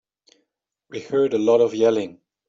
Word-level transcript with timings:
We 0.89 1.01
heard 1.01 1.35
a 1.35 1.37
lot 1.37 1.61
of 1.61 1.75
yelling. 1.75 2.21